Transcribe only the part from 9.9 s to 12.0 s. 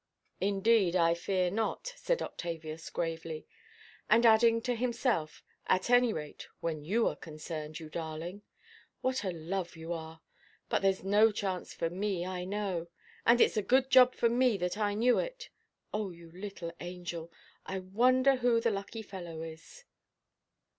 are! But thereʼs no chance for